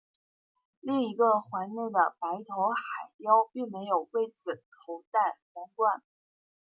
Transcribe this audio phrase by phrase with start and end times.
[0.79, 4.55] 另一个环内的白头海雕并没有为此
[4.87, 6.01] 头戴皇冠。